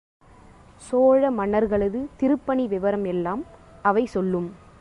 [0.77, 3.41] சோழ மன்னர்களது திருப்பணி விவரம் எல்லாம்
[3.81, 4.49] அவை சொல்லும்.